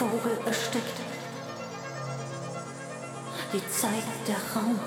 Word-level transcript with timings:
Vogel 0.00 0.38
erstickt. 0.46 0.98
Die 3.52 3.68
Zeit, 3.68 4.02
der 4.26 4.40
Raum. 4.54 4.80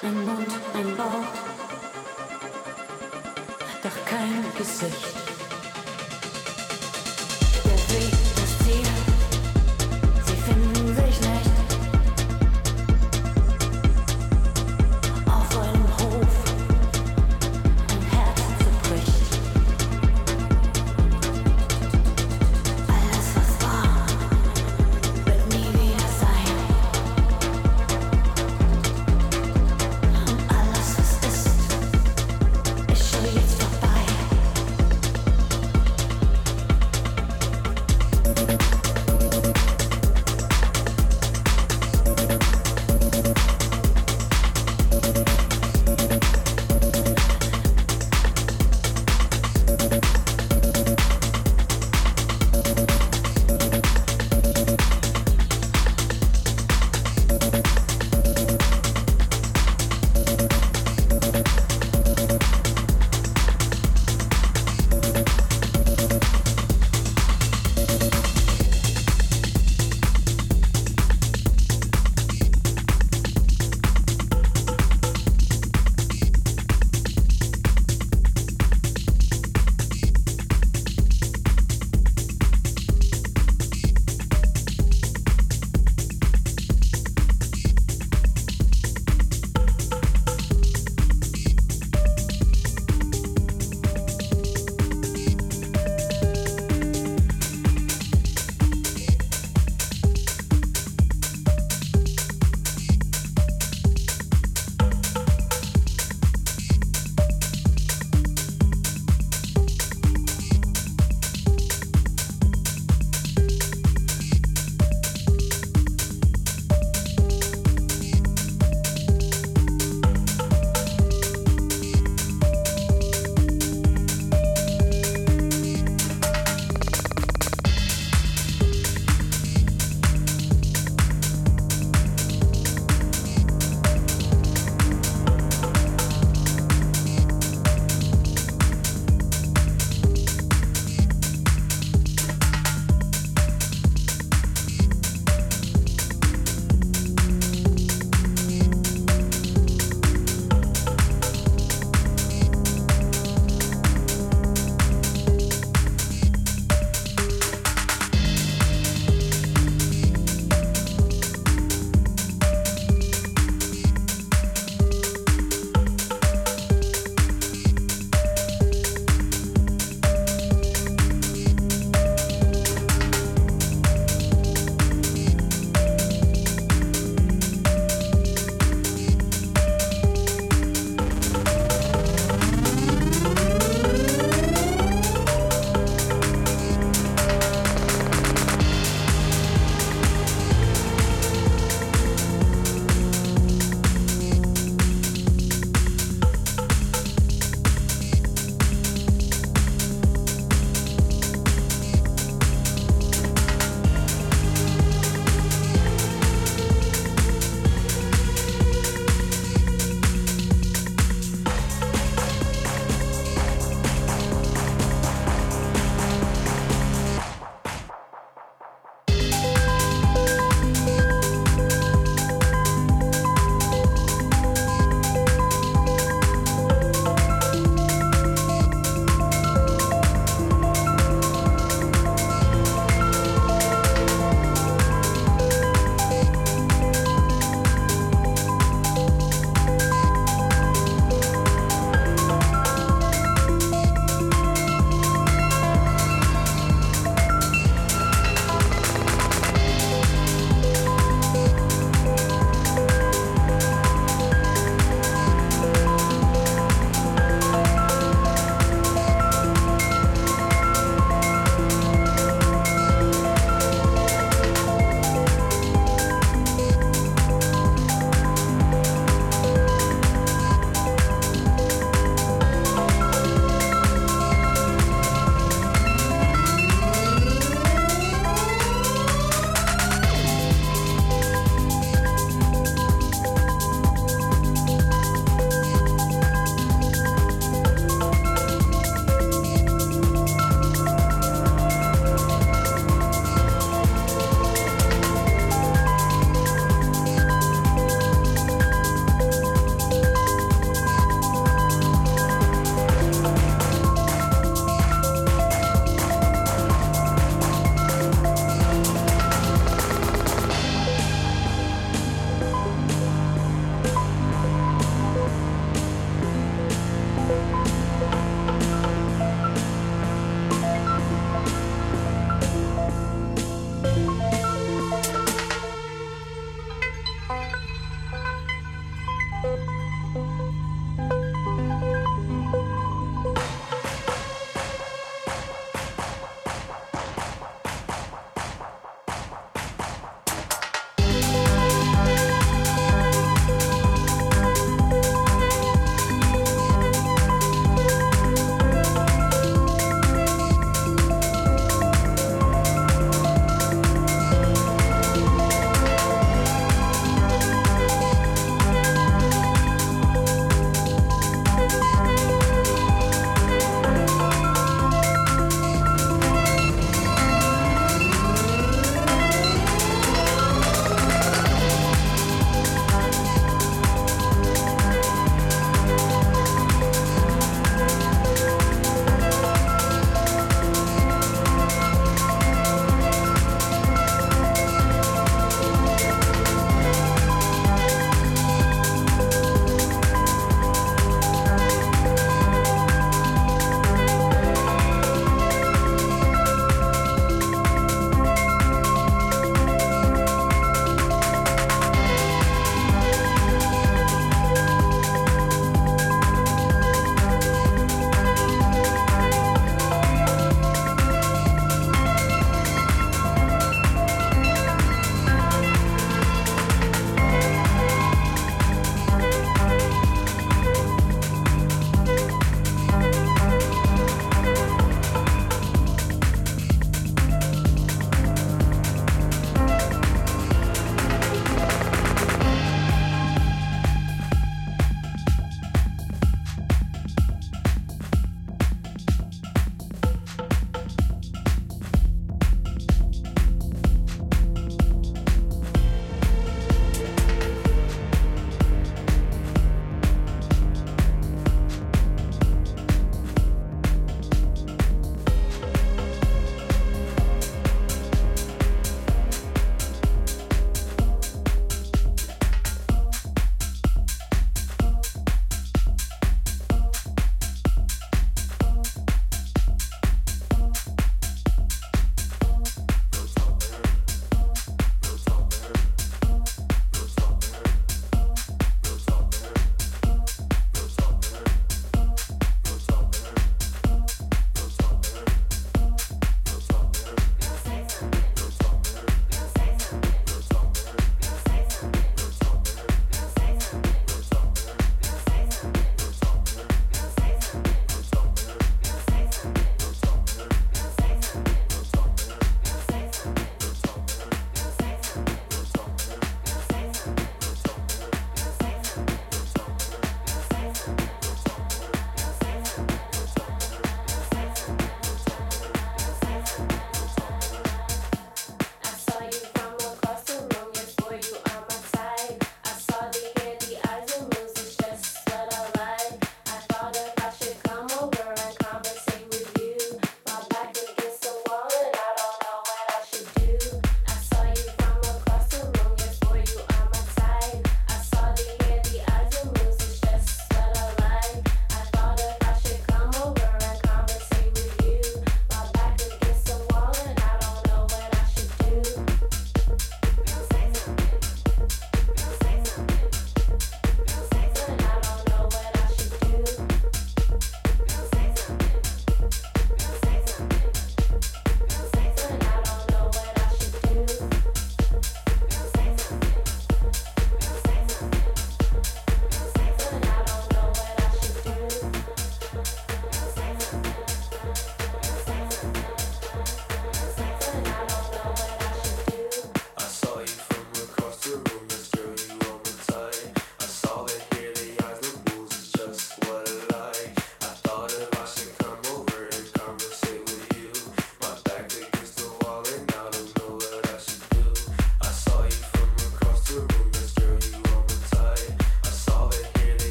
Ein 0.00 0.24
Mund, 0.24 0.52
ein 0.74 0.96
Bauch, 0.96 1.32
doch 3.82 4.04
kein 4.06 4.44
Gesicht. 4.56 5.37